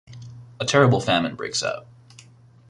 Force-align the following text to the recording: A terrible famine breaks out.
A 0.59 0.65
terrible 0.65 0.99
famine 0.99 1.35
breaks 1.35 1.61
out. 1.61 1.85